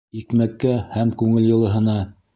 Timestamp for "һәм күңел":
0.95-1.49